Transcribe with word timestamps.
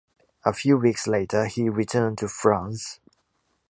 A 0.43 0.51
few 0.51 0.77
weeks 0.77 1.05
later 1.05 1.45
he 1.45 1.69
returned 1.69 2.17
to 2.17 2.27
France. 2.27 2.99